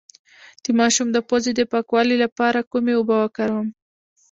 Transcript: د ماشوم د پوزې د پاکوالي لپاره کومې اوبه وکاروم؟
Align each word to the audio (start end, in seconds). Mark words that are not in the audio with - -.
د 0.63 0.65
ماشوم 0.79 1.07
د 1.13 1.17
پوزې 1.27 1.51
د 1.55 1.61
پاکوالي 1.71 2.15
لپاره 2.23 2.67
کومې 2.71 2.93
اوبه 2.95 3.15
وکاروم؟ 3.19 3.67